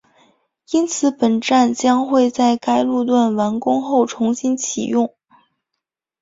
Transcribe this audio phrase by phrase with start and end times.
[0.71, 3.05] 因此本站将会在该线路
[3.35, 5.13] 完工后重新启用